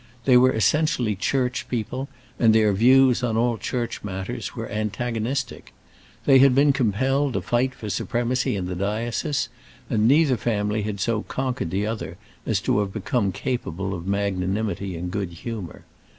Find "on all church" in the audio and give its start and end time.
3.21-4.03